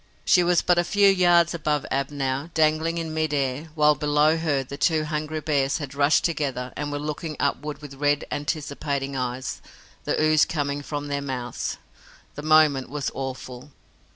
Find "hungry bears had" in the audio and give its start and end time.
5.03-5.93